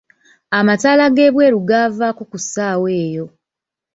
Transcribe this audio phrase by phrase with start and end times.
[0.57, 3.25] Amataala g'ebweru gaavako ku ssaawa eyo.